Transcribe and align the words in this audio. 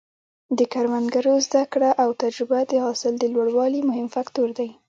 د 0.57 0.59
کروندګرو 0.73 1.33
زده 1.47 1.63
کړه 1.73 1.89
او 2.03 2.09
تجربه 2.21 2.59
د 2.67 2.73
حاصل 2.85 3.13
د 3.19 3.23
لوړوالي 3.33 3.81
مهم 3.89 4.07
فکتور 4.15 4.49
دی. 4.57 4.69